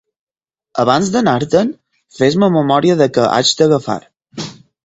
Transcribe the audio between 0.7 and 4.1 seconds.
Abans d'anar-te'n, fes-me memòria de què haig d'agafar.